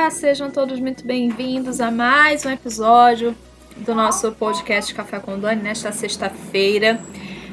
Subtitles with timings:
[0.00, 3.36] Olá, sejam todos muito bem-vindos a mais um episódio
[3.76, 6.98] do nosso podcast Café com Dani nesta sexta-feira,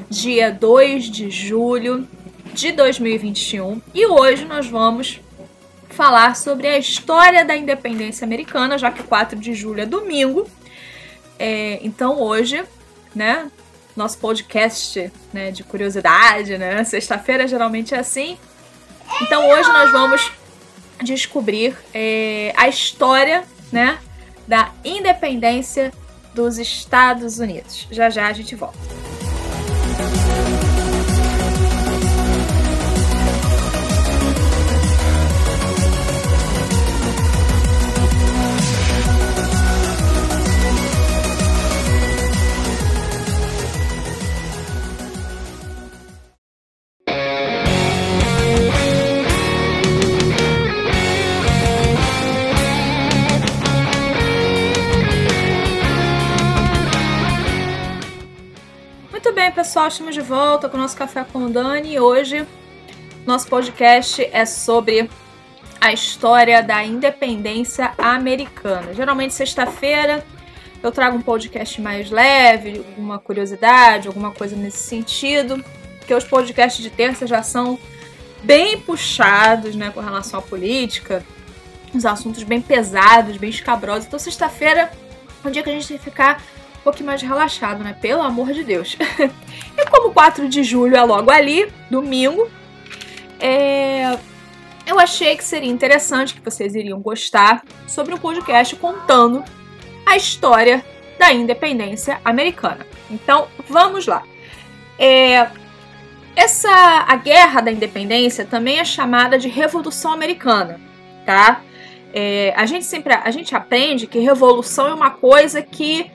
[0.08, 2.08] dia 2 de julho
[2.54, 3.82] de 2021.
[3.94, 5.20] E hoje nós vamos
[5.90, 10.48] falar sobre a história da independência americana, já que 4 de julho é domingo.
[11.38, 12.64] É, então hoje,
[13.14, 13.50] né,
[13.94, 16.82] nosso podcast né, de curiosidade, né?
[16.82, 18.38] Sexta-feira geralmente é assim.
[19.20, 20.37] Então hoje nós vamos
[21.02, 23.98] descobrir é, a história, né,
[24.46, 25.92] da independência
[26.34, 27.86] dos Estados Unidos.
[27.90, 29.07] Já já a gente volta.
[59.58, 62.46] Pessoal, estamos de volta com o nosso Café com Dani e hoje
[63.26, 65.10] nosso podcast é sobre
[65.80, 68.94] a história da independência americana.
[68.94, 70.24] Geralmente sexta-feira
[70.80, 75.60] eu trago um podcast mais leve, alguma curiosidade, alguma coisa nesse sentido,
[75.98, 77.76] porque os podcasts de terça já são
[78.44, 81.24] bem puxados, né, com relação à política,
[81.92, 84.06] os assuntos bem pesados, bem escabrosos.
[84.06, 84.92] Então sexta-feira
[85.44, 86.40] é um dia que a gente tem que ficar
[86.88, 87.94] pouquinho mais relaxado, né?
[88.00, 88.96] Pelo amor de Deus.
[89.76, 92.50] e como 4 de julho é logo ali, domingo,
[93.38, 94.18] é...
[94.86, 99.44] eu achei que seria interessante, que vocês iriam gostar, sobre um podcast contando
[100.06, 100.82] a história
[101.18, 102.86] da independência americana.
[103.10, 104.22] Então, vamos lá.
[104.98, 105.46] É...
[106.34, 110.80] Essa a guerra da independência também é chamada de Revolução Americana,
[111.26, 111.60] tá?
[112.14, 116.10] É, a gente sempre a gente aprende que revolução é uma coisa que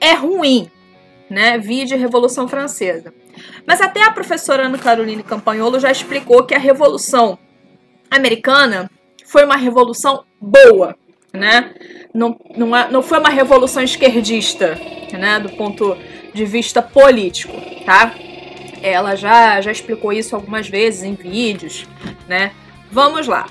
[0.00, 0.70] é ruim,
[1.28, 1.58] né?
[1.58, 3.12] Vide Revolução Francesa.
[3.66, 7.38] Mas até a professora Ana Caroline Campagnolo já explicou que a Revolução
[8.10, 8.90] Americana
[9.24, 10.96] foi uma revolução boa,
[11.32, 11.74] né?
[12.14, 14.78] Não, não, é, não foi uma revolução esquerdista,
[15.12, 15.40] né?
[15.40, 15.96] Do ponto
[16.32, 17.52] de vista político,
[17.84, 18.14] tá?
[18.82, 21.86] Ela já, já explicou isso algumas vezes em vídeos,
[22.28, 22.52] né?
[22.92, 23.46] Vamos lá.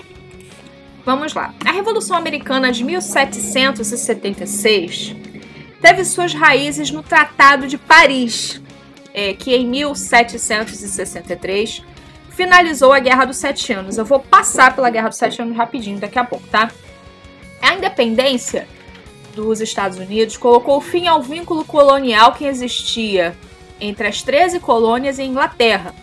[1.04, 1.54] Vamos lá.
[1.66, 5.16] A Revolução Americana de 1776
[5.84, 8.62] teve suas raízes no Tratado de Paris,
[9.14, 11.84] é, que em 1763
[12.30, 13.98] finalizou a Guerra dos Sete Anos.
[13.98, 16.72] Eu vou passar pela Guerra dos Sete Anos rapidinho daqui a pouco, tá?
[17.62, 18.66] A independência
[19.36, 23.36] dos Estados Unidos colocou fim ao vínculo colonial que existia
[23.78, 25.94] entre as 13 colônias e Inglaterra.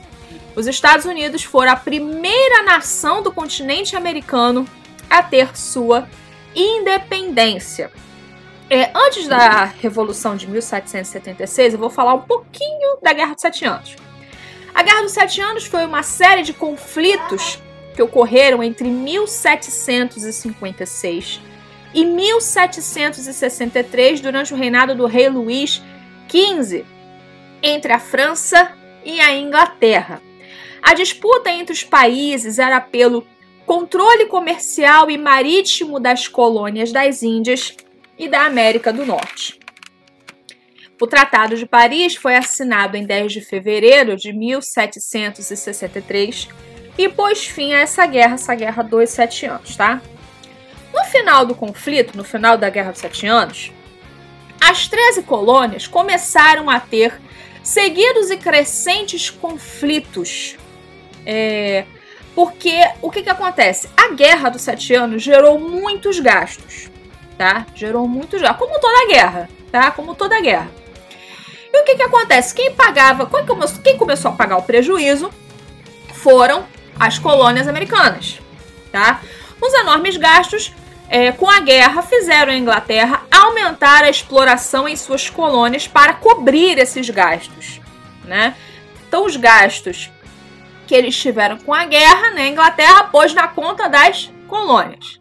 [0.55, 4.67] Os Estados Unidos foram a primeira nação do continente americano
[5.09, 6.07] a ter sua
[6.55, 7.91] independência.
[8.73, 13.65] É, antes da Revolução de 1776, eu vou falar um pouquinho da Guerra dos Sete
[13.65, 13.97] Anos.
[14.73, 17.61] A Guerra dos Sete Anos foi uma série de conflitos
[17.97, 21.41] que ocorreram entre 1756
[21.93, 25.83] e 1763 durante o reinado do rei Luís
[26.29, 26.85] XV
[27.61, 28.71] entre a França
[29.05, 30.23] e a Inglaterra.
[30.81, 33.27] A disputa entre os países era pelo
[33.67, 37.75] controle comercial e marítimo das colônias das Índias
[38.21, 39.59] e da América do Norte.
[41.01, 46.47] O Tratado de Paris foi assinado em 10 de fevereiro de 1763
[46.99, 50.03] e pôs fim a essa guerra, essa guerra dos sete anos, tá?
[50.93, 53.73] No final do conflito, no final da Guerra dos Sete Anos,
[54.61, 57.19] as 13 colônias começaram a ter
[57.63, 60.57] seguidos e crescentes conflitos.
[61.25, 61.87] É,
[62.35, 63.89] porque o que, que acontece?
[63.97, 66.90] A Guerra dos Sete Anos gerou muitos gastos
[67.41, 67.65] tá?
[67.75, 69.91] Gerou muito já, como toda guerra, tá?
[69.93, 70.71] Como toda guerra.
[71.73, 72.55] E o que que acontece?
[72.55, 73.31] Quem pagava,
[73.83, 75.33] quem começou a pagar o prejuízo
[76.13, 76.67] foram
[76.99, 78.39] as colônias americanas,
[78.93, 79.23] tá?
[79.59, 80.75] Os enormes gastos
[81.09, 86.77] é, com a guerra fizeram a Inglaterra aumentar a exploração em suas colônias para cobrir
[86.77, 87.81] esses gastos,
[88.23, 88.55] né?
[89.09, 90.11] Então os gastos
[90.87, 95.20] que eles tiveram com a guerra, né, a Inglaterra pôs na conta das colônias.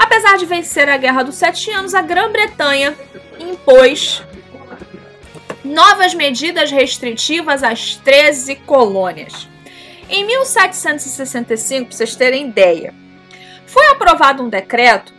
[0.00, 2.96] Apesar de vencer a Guerra dos Sete Anos, a Grã-Bretanha
[3.38, 4.22] impôs
[5.62, 9.46] novas medidas restritivas às 13 colônias.
[10.08, 12.94] Em 1765, para vocês terem ideia,
[13.66, 15.12] foi aprovado um decreto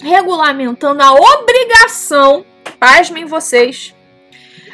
[0.00, 2.46] regulamentando a obrigação,
[2.80, 3.94] pasmem vocês,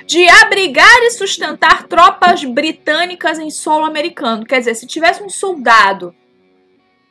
[0.06, 4.46] de abrigar e sustentar tropas britânicas em solo americano.
[4.46, 6.14] Quer dizer, se tivesse um soldado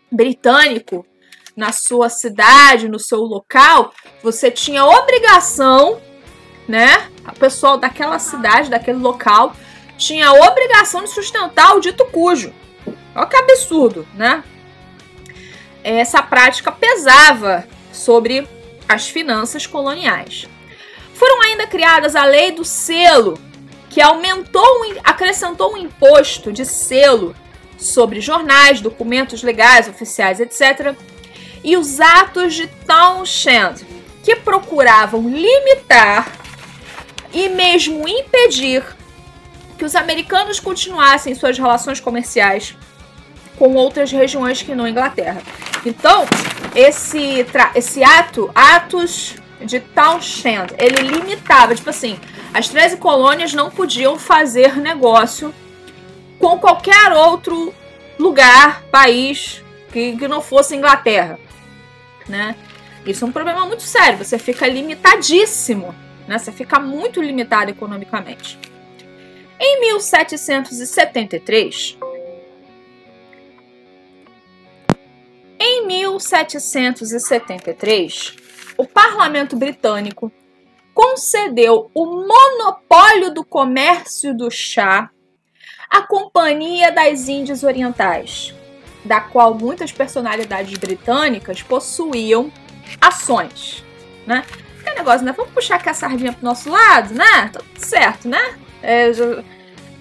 [0.09, 1.05] britânico
[1.57, 5.99] na sua cidade, no seu local, você tinha obrigação,
[6.67, 7.09] né?
[7.25, 9.55] A pessoa daquela cidade, daquele local,
[9.97, 12.53] tinha obrigação de sustentar o dito cujo.
[13.15, 14.43] Olha que absurdo, né?
[15.83, 18.47] Essa prática pesava sobre
[18.87, 20.47] as finanças coloniais.
[21.15, 23.39] Foram ainda criadas a lei do selo,
[23.89, 27.35] que aumentou, acrescentou um imposto de selo
[27.79, 30.95] sobre jornais, documentos legais, oficiais, etc.
[31.63, 33.85] E os atos de Townshend,
[34.23, 36.31] que procuravam limitar
[37.33, 38.83] e mesmo impedir
[39.77, 42.75] que os americanos continuassem suas relações comerciais
[43.57, 45.41] com outras regiões que não Inglaterra.
[45.85, 46.25] Então,
[46.75, 47.45] esse,
[47.75, 52.19] esse ato, atos de Townshend, ele limitava, tipo assim,
[52.53, 55.53] as 13 colônias não podiam fazer negócio
[56.39, 57.73] com qualquer outro
[58.19, 61.39] lugar, país que, que não fosse Inglaterra,
[62.27, 62.55] né?
[63.05, 65.95] Isso é um problema muito sério, você fica limitadíssimo,
[66.27, 66.37] né?
[66.37, 68.59] Você fica muito limitado economicamente.
[69.59, 71.97] Em 1773,
[75.59, 78.35] em 1773,
[78.77, 80.31] o parlamento britânico
[80.93, 85.09] concedeu o monopólio do comércio do chá
[85.89, 88.53] à Companhia das Índias Orientais,
[89.07, 92.51] da qual muitas personalidades britânicas possuíam
[93.01, 93.83] ações,
[94.25, 94.43] né?
[94.83, 95.33] Que negócio, né?
[95.35, 97.49] Vamos puxar aqui a sardinha pro nosso lado, né?
[97.51, 98.55] Tá tudo certo, né?
[98.81, 99.11] É.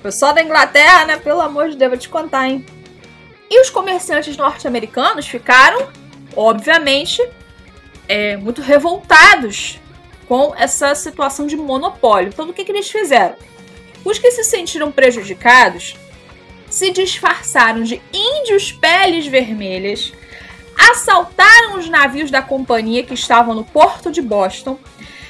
[0.03, 1.17] Pessoal da Inglaterra, né?
[1.17, 2.65] Pelo amor de Deus, vou te contar, hein?
[3.51, 5.89] E os comerciantes norte-americanos ficaram,
[6.35, 7.27] obviamente,
[8.09, 9.81] é, muito revoltados
[10.29, 12.29] com essa situação de monopólio.
[12.29, 13.37] Então, o que, que eles fizeram?
[14.05, 15.97] Os que se sentiram prejudicados
[16.77, 20.13] se disfarçaram de índios peles vermelhas,
[20.79, 24.79] assaltaram os navios da companhia que estavam no porto de Boston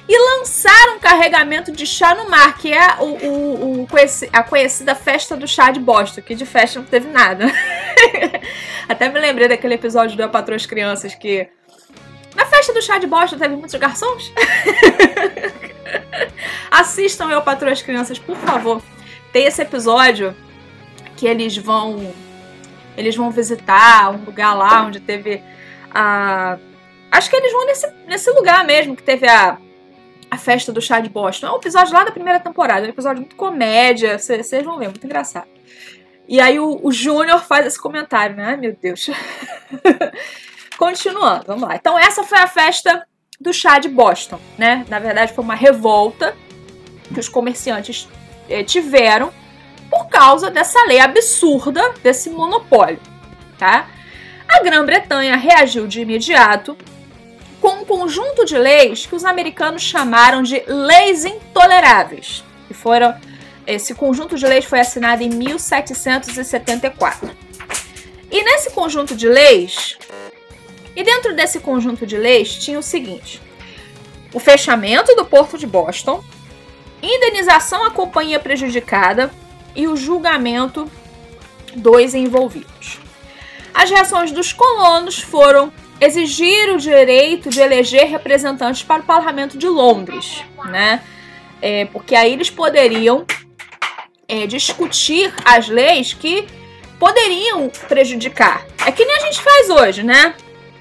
[0.08, 3.88] e lançaram um carregamento de chá no mar, que é o, o, o,
[4.32, 7.46] a conhecida festa do chá de Boston, que de festa não teve nada.
[8.88, 11.48] Até me lembrei daquele episódio do A Patroa as Crianças que
[12.34, 14.32] na festa do chá de Boston teve muitos garçons?
[16.72, 18.82] Assistam Eu Patroa as Crianças, por favor.
[19.32, 20.34] Tem esse episódio
[21.16, 22.12] que eles vão
[22.96, 25.42] eles vão visitar um lugar lá onde teve
[25.90, 26.58] a
[27.10, 29.58] acho que eles vão nesse, nesse lugar mesmo que teve a
[30.30, 31.46] a festa do chá de Boston.
[31.46, 34.88] É um episódio lá da primeira temporada, é um episódio muito comédia, vocês vão ver,
[34.88, 35.46] muito engraçado.
[36.28, 38.44] E aí o, o Júnior faz esse comentário, né?
[38.46, 39.08] Ai, meu Deus.
[40.76, 41.76] Continuando, vamos lá.
[41.76, 43.06] Então, essa foi a festa
[43.40, 44.84] do chá de Boston, né?
[44.88, 46.36] Na verdade, foi uma revolta
[47.12, 48.08] que os comerciantes
[48.48, 49.32] eh, tiveram
[49.90, 53.00] por causa dessa lei absurda, desse monopólio,
[53.58, 53.88] tá?
[54.48, 56.76] A Grã-Bretanha reagiu de imediato
[57.60, 63.14] com um conjunto de leis que os americanos chamaram de leis intoleráveis, que foram
[63.66, 67.28] esse conjunto de leis foi assinado em 1774.
[68.30, 69.98] E nesse conjunto de leis,
[70.94, 73.42] e dentro desse conjunto de leis tinha o seguinte:
[74.32, 76.22] o fechamento do porto de Boston,
[77.02, 79.30] indenização à companhia prejudicada
[79.76, 80.90] e o julgamento
[81.74, 82.98] dos envolvidos.
[83.72, 89.68] As reações dos colonos foram exigir o direito de eleger representantes para o parlamento de
[89.68, 91.02] Londres, né?
[91.60, 93.24] É, porque aí eles poderiam
[94.28, 96.46] é, discutir as leis que
[96.98, 98.66] poderiam prejudicar.
[98.86, 100.34] É que nem a gente faz hoje, né?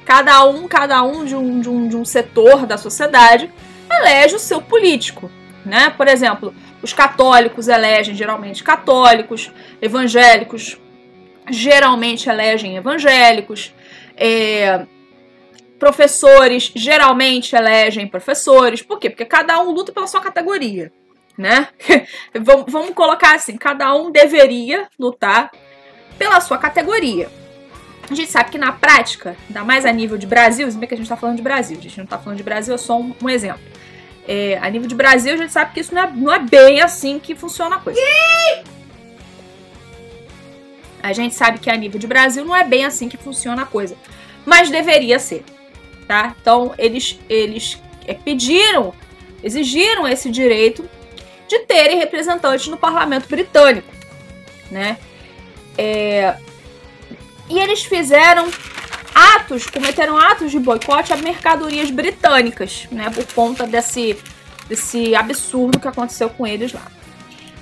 [0.05, 3.51] Cada um, cada um de um, de um, de um setor da sociedade
[3.89, 5.31] elege o seu político,
[5.65, 5.89] né?
[5.95, 6.53] Por exemplo,
[6.85, 9.51] os católicos elegem geralmente católicos,
[9.81, 10.79] evangélicos
[11.49, 13.73] geralmente elegem evangélicos,
[14.15, 14.85] é,
[15.79, 18.83] professores geralmente elegem professores.
[18.83, 19.09] Por quê?
[19.09, 20.93] Porque cada um luta pela sua categoria,
[21.35, 21.69] né?
[22.39, 25.49] vamos, colocar assim, cada um deveria lutar
[26.19, 27.29] pela sua categoria.
[28.11, 30.93] A gente sabe que na prática, ainda mais a nível de Brasil, se bem que
[30.93, 32.99] a gente está falando de Brasil, a gente não está falando de Brasil, é só
[32.99, 33.61] um, um exemplo.
[34.27, 36.81] É, a nível de Brasil, a gente sabe que isso não é, não é bem
[36.81, 37.99] assim que funciona a coisa.
[41.01, 43.65] A gente sabe que a nível de Brasil não é bem assim que funciona a
[43.65, 43.95] coisa.
[44.43, 45.43] Mas deveria ser,
[46.07, 46.35] tá?
[46.41, 48.93] Então, eles, eles é, pediram,
[49.43, 50.89] exigiram esse direito
[51.47, 53.87] de terem representantes no parlamento britânico,
[54.71, 54.97] né?
[55.77, 56.35] É,
[57.49, 58.49] e eles fizeram
[59.15, 64.21] atos, cometeram atos de boicote a mercadorias britânicas, né, por conta desse,
[64.67, 66.85] desse absurdo que aconteceu com eles lá.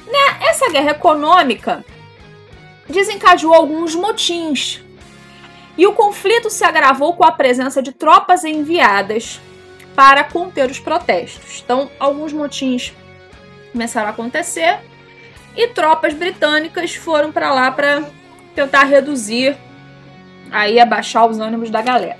[0.07, 1.85] Né, essa guerra econômica
[2.89, 4.81] desencadeou alguns motins.
[5.77, 9.39] E o conflito se agravou com a presença de tropas enviadas
[9.95, 11.61] para conter os protestos.
[11.63, 12.93] Então, alguns motins
[13.71, 14.79] começaram a acontecer
[15.55, 18.03] e tropas britânicas foram para lá para
[18.55, 19.57] tentar reduzir
[20.53, 22.19] aí abaixar os ânimos da galera.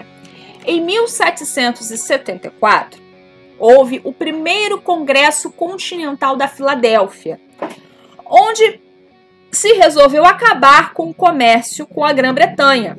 [0.65, 2.99] Em 1774,
[3.59, 7.39] houve o primeiro Congresso Continental da Filadélfia,
[8.25, 8.81] onde
[9.51, 12.97] se resolveu acabar com o comércio com a Grã-Bretanha,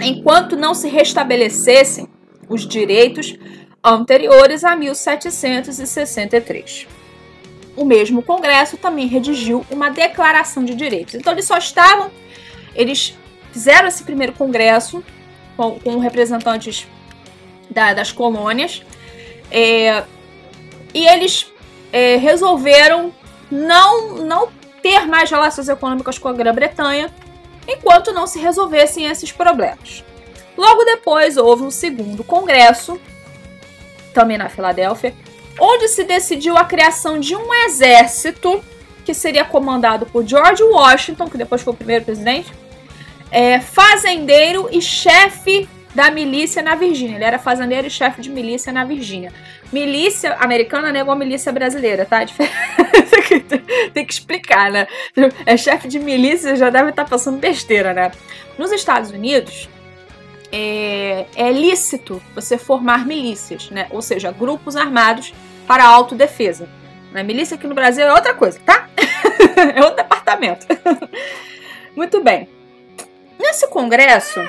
[0.00, 2.08] enquanto não se restabelecessem
[2.48, 3.36] os direitos
[3.82, 6.86] anteriores a 1763.
[7.76, 11.14] O mesmo Congresso também redigiu uma declaração de direitos.
[11.14, 12.10] Então eles só estavam,
[12.74, 13.16] eles
[13.52, 15.02] fizeram esse primeiro congresso
[15.56, 16.86] com, com representantes
[17.70, 18.82] da, das colônias
[19.50, 20.04] é,
[20.94, 21.46] e eles
[21.92, 23.12] é, resolveram
[23.50, 24.48] não, não
[24.82, 27.12] ter mais relações econômicas com a Grã-Bretanha
[27.66, 30.04] enquanto não se resolvessem esses problemas.
[30.56, 33.00] Logo depois houve um segundo congresso,
[34.12, 35.14] também na Filadélfia,
[35.58, 38.62] onde se decidiu a criação de um exército
[39.04, 42.52] que seria comandado por George Washington, que depois foi o primeiro presidente,
[43.30, 47.16] é, fazendeiro e chefe da milícia na Virgínia.
[47.16, 49.32] Ele era fazendeiro e chefe de milícia na Virgínia.
[49.72, 52.20] Milícia americana é igual milícia brasileira, tá?
[53.92, 54.86] Tem que explicar, né?
[55.46, 58.10] É chefe de milícia, já deve estar passando besteira, né?
[58.58, 59.68] Nos Estados Unidos,
[60.52, 63.86] é, é lícito você formar milícias, né?
[63.90, 65.32] Ou seja, grupos armados
[65.66, 66.68] para autodefesa.
[67.12, 68.88] Na milícia aqui no Brasil é outra coisa, tá?
[69.74, 70.66] é outro departamento.
[71.94, 72.59] Muito bem.
[73.50, 74.48] Nesse congresso,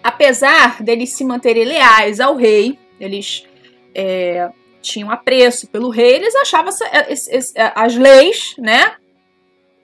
[0.00, 3.44] apesar deles se manterem leais ao rei, eles
[3.92, 6.72] é, tinham apreço pelo rei, eles achavam
[7.74, 8.94] as leis, né,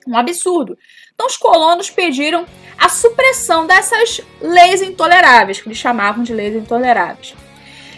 [0.07, 0.77] um absurdo.
[1.13, 2.45] Então os colonos pediram
[2.77, 7.35] a supressão dessas leis intoleráveis, que eles chamavam de leis intoleráveis,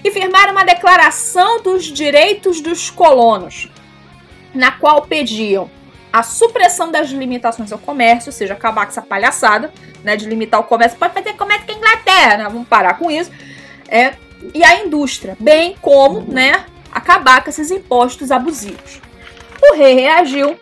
[0.03, 3.69] e firmaram uma declaração dos direitos dos colonos,
[4.51, 5.69] na qual pediam
[6.13, 10.59] a supressão das limitações ao comércio, ou seja, acabar com essa palhaçada, né, de limitar
[10.59, 10.95] o comércio.
[10.99, 13.31] Pode fazer comércio com a Inglaterra, né, vamos parar com isso.
[13.87, 14.13] É,
[14.53, 19.01] e a indústria, bem como, né, acabar com esses impostos abusivos.
[19.59, 20.55] O rei reagiu,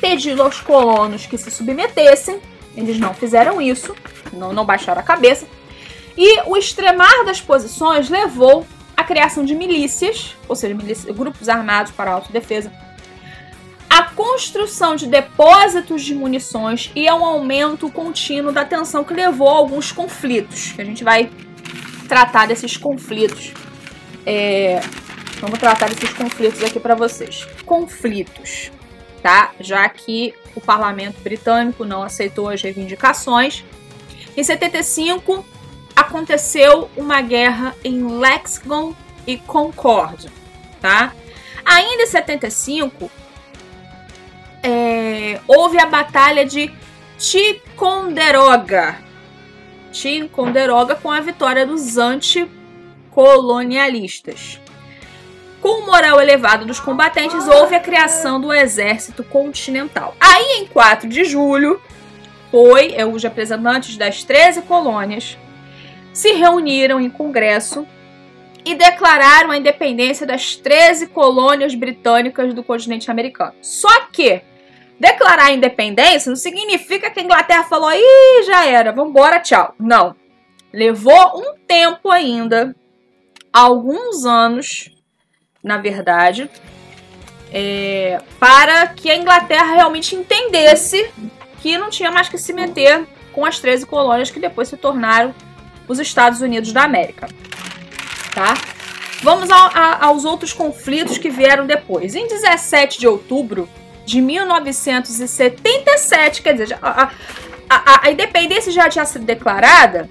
[0.00, 2.40] pedindo aos colonos que se submetessem.
[2.74, 3.94] Eles não fizeram isso,
[4.32, 5.46] não, não baixaram a cabeça.
[6.16, 11.92] E o extremar das posições levou à criação de milícias, ou seja, milícias, grupos armados
[11.92, 12.72] para autodefesa,
[14.04, 19.52] construção de depósitos de munições e a um aumento contínuo da tensão que levou a
[19.52, 20.72] alguns conflitos.
[20.72, 21.30] Que a gente vai
[22.08, 23.52] tratar desses conflitos.
[24.26, 24.80] É,
[25.40, 27.46] vamos tratar desses conflitos aqui para vocês.
[27.64, 28.70] Conflitos,
[29.22, 29.52] tá?
[29.60, 33.64] Já que o parlamento britânico não aceitou as reivindicações.
[34.36, 35.44] Em 75
[35.94, 38.94] aconteceu uma guerra em Lexington
[39.26, 40.30] e Concord,
[40.80, 41.12] tá?
[41.64, 43.10] Ainda em 75
[44.62, 46.70] é, houve a batalha de
[47.18, 48.98] Ticonderoga.
[49.92, 54.60] Ticonderoga com a vitória dos anticolonialistas.
[55.60, 60.16] Com o moral elevado dos combatentes, houve a criação do Exército Continental.
[60.18, 61.80] Aí, em 4 de julho,
[62.50, 65.36] foi é, os representantes das 13 colônias
[66.12, 67.86] se reuniram em congresso
[68.64, 73.54] e declararam a independência das 13 colônias britânicas do continente americano.
[73.60, 74.42] Só que
[75.00, 79.74] Declarar a independência não significa que a Inglaterra falou, ih, já era, vambora, tchau.
[79.78, 80.14] Não.
[80.70, 82.76] Levou um tempo ainda,
[83.50, 84.90] alguns anos,
[85.64, 86.50] na verdade,
[87.50, 91.10] é, para que a Inglaterra realmente entendesse
[91.62, 95.34] que não tinha mais que se meter com as 13 colônias que depois se tornaram
[95.88, 97.26] os Estados Unidos da América.
[98.34, 98.52] Tá?
[99.22, 102.14] Vamos ao, a, aos outros conflitos que vieram depois.
[102.14, 103.66] Em 17 de outubro
[104.04, 107.12] de 1977, quer dizer, a,
[107.68, 110.10] a, a independência já tinha sido declarada,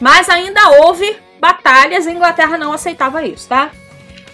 [0.00, 3.72] mas ainda houve batalhas e a Inglaterra não aceitava isso, tá?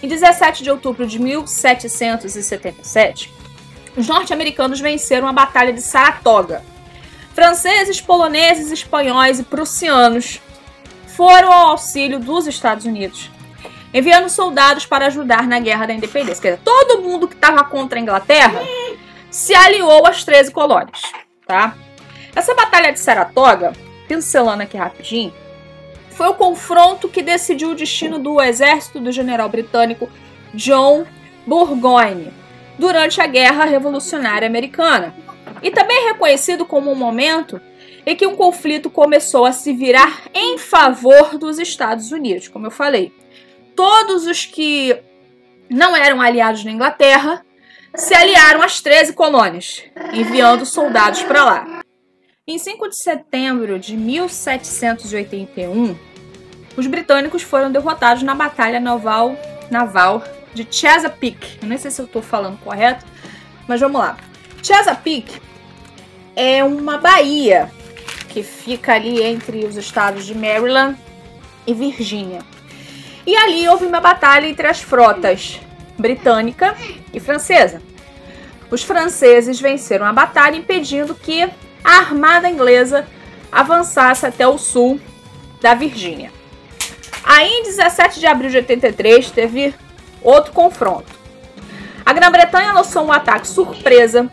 [0.01, 3.31] Em 17 de outubro de 1777,
[3.95, 6.63] os norte-americanos venceram a Batalha de Saratoga.
[7.33, 10.41] Franceses, poloneses, espanhóis e prussianos
[11.15, 13.29] foram ao auxílio dos Estados Unidos
[13.93, 16.41] enviando soldados para ajudar na Guerra da Independência.
[16.41, 18.61] Quer dizer, todo mundo que estava contra a Inglaterra
[19.31, 21.01] se aliou às 13 colônias,
[21.47, 21.75] tá?
[22.35, 23.71] Essa batalha de Saratoga,
[24.07, 25.33] pincelando aqui rapidinho,
[26.11, 30.09] foi o confronto que decidiu o destino do exército do general britânico
[30.53, 31.05] John
[31.47, 32.31] Burgoyne
[32.77, 35.15] durante a Guerra Revolucionária Americana.
[35.63, 37.61] E também é reconhecido como um momento
[38.05, 42.71] e que um conflito começou a se virar em favor dos Estados Unidos, como eu
[42.71, 43.13] falei.
[43.75, 44.95] Todos os que
[45.69, 47.45] não eram aliados da Inglaterra
[47.95, 49.83] se aliaram às 13 colônias,
[50.13, 51.81] enviando soldados para lá.
[52.47, 55.95] Em 5 de setembro de 1781,
[56.75, 59.35] os britânicos foram derrotados na Batalha Naval,
[59.69, 61.59] naval de Chesapeake.
[61.61, 63.05] Eu nem sei se eu estou falando correto,
[63.67, 64.17] mas vamos lá.
[64.63, 65.41] Chesapeake
[66.35, 67.69] é uma baía
[68.29, 70.97] que fica ali entre os estados de Maryland
[71.67, 72.41] e Virgínia.
[73.25, 75.59] E ali houve uma batalha entre as frotas
[76.01, 76.75] britânica
[77.13, 77.81] e francesa.
[78.69, 81.43] Os franceses venceram a batalha impedindo que
[81.83, 83.07] a armada inglesa
[83.51, 84.99] avançasse até o sul
[85.61, 86.31] da Virgínia.
[87.23, 89.75] Aí, em 17 de abril de 83, teve
[90.21, 91.11] outro confronto.
[92.05, 94.31] A Grã-Bretanha lançou um ataque surpresa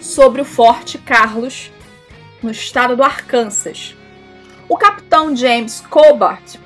[0.00, 1.70] sobre o Forte Carlos,
[2.42, 3.94] no estado do Arkansas.
[4.68, 6.58] O capitão James Colbert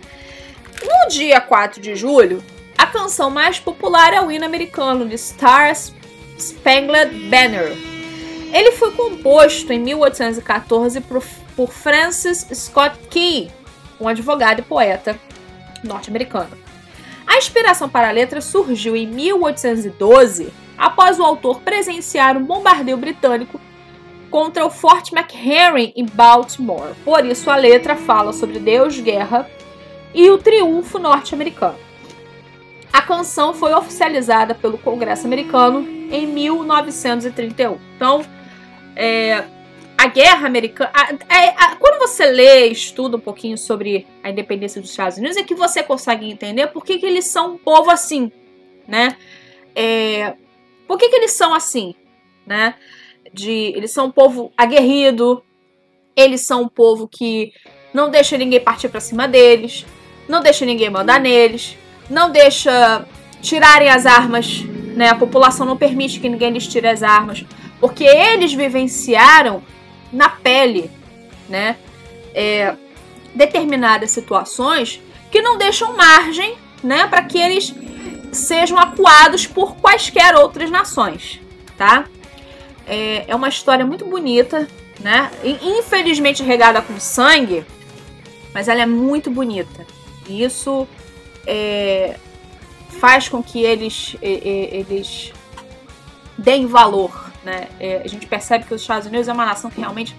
[0.83, 2.43] No dia 4 de julho,
[2.77, 5.95] a canção mais popular é o hino americano de Stars
[6.39, 7.77] Spangled Banner.
[8.53, 11.23] Ele foi composto em 1814 por,
[11.55, 13.51] por Francis Scott Key,
[14.01, 15.19] um advogado e poeta
[15.83, 16.57] norte-americano.
[17.27, 23.61] A inspiração para a letra surgiu em 1812 após o autor presenciar um bombardeio britânico
[24.31, 26.95] contra o Fort McHenry em Baltimore.
[27.05, 29.49] Por isso, a letra fala sobre Deus, guerra
[30.16, 31.79] e o triunfo norte-americano.
[32.90, 37.79] A canção foi oficializada pelo Congresso americano em 1931.
[37.94, 38.24] Então,
[38.96, 39.44] é,
[39.98, 40.90] a guerra americana.
[40.94, 45.37] A, a, a, quando você lê estuda um pouquinho sobre a independência dos Estados Unidos,
[45.37, 48.33] é que você consegue entender por que, que eles são um povo assim,
[48.88, 49.18] né?
[49.74, 50.35] É,
[50.88, 51.94] por que, que eles são assim?
[52.46, 52.74] Né?
[53.35, 55.44] De, eles são um povo aguerrido,
[56.16, 57.52] eles são um povo que
[57.92, 59.85] não deixa ninguém partir para cima deles,
[60.29, 61.77] não deixa ninguém mandar neles,
[62.09, 63.07] não deixa
[63.41, 64.62] tirarem as armas,
[64.97, 65.11] né?
[65.11, 67.45] A população não permite que ninguém lhes tire as armas,
[67.81, 69.62] porque eles vivenciaram
[70.12, 70.91] na pele,
[71.49, 71.77] né?
[72.35, 72.75] É,
[73.35, 77.75] determinadas situações que não deixam margem, né, para que eles
[78.33, 81.41] sejam acuados por quaisquer outras nações,
[81.77, 82.05] tá?
[82.87, 84.69] É, é uma história muito bonita,
[85.01, 85.31] né?
[85.62, 87.65] Infelizmente regada com sangue,
[88.55, 89.87] mas ela é muito bonita.
[90.29, 90.87] E isso
[91.47, 92.17] é,
[93.01, 95.33] faz com que eles, eles
[96.37, 97.69] deem valor, né?
[97.79, 100.17] É, a gente percebe que os Estados Unidos é uma nação que realmente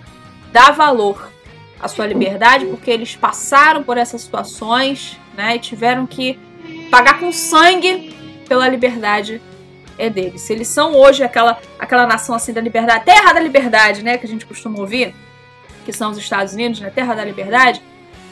[0.51, 1.31] dá valor
[1.79, 5.55] à sua liberdade, porque eles passaram por essas situações, né?
[5.55, 6.39] E tiveram que
[6.89, 8.15] pagar com sangue
[8.47, 9.41] pela liberdade
[9.97, 10.41] é deles.
[10.41, 14.25] Se eles são hoje aquela, aquela nação assim da liberdade, terra da liberdade, né, que
[14.25, 15.13] a gente costuma ouvir,
[15.85, 17.81] que são os Estados Unidos, né, terra da liberdade,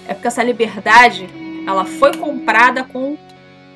[0.08, 1.28] é porque essa liberdade,
[1.66, 3.18] ela foi comprada com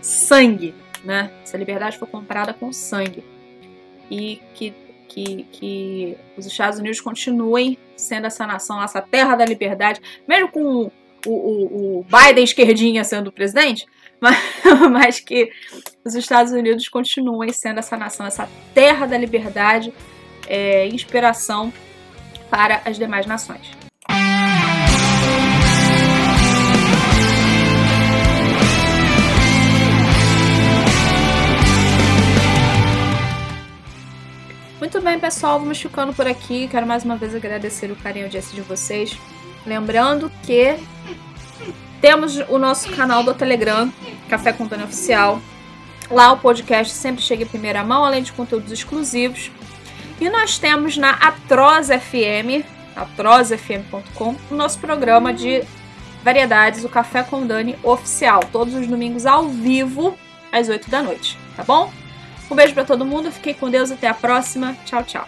[0.02, 0.74] sangue,
[1.04, 1.32] né?
[1.44, 3.24] Essa liberdade foi comprada com sangue.
[4.10, 4.74] E que,
[5.08, 10.62] que, que os Estados Unidos continuem sendo essa nação, essa terra da liberdade, mesmo com
[10.64, 10.92] o,
[11.28, 13.86] o, o Biden esquerdinha sendo presidente,
[14.20, 14.38] mas,
[14.92, 15.52] mas que
[16.04, 19.94] os Estados Unidos continuem sendo essa nação, essa terra da liberdade,
[20.48, 21.72] é, inspiração
[22.50, 23.79] para as demais nações.
[35.10, 36.68] Bem, pessoal, vamos ficando por aqui.
[36.68, 39.18] Quero mais uma vez agradecer o carinho e audiência de vocês.
[39.66, 40.78] Lembrando que
[42.00, 43.92] temos o nosso canal do Telegram,
[44.30, 45.42] Café com Tânia Oficial.
[46.12, 49.50] Lá o podcast sempre chega em primeira mão, além de conteúdos exclusivos.
[50.22, 52.64] E nós temos na Atroz FM,
[52.96, 55.64] atrozfm.com, o nosso programa de
[56.24, 60.16] variedades, o Café com Dani oficial, todos os domingos ao vivo,
[60.52, 61.92] às 8 da noite, tá bom?
[62.50, 64.76] Um beijo para todo mundo, fiquem com Deus, até a próxima.
[64.86, 65.28] Tchau, tchau.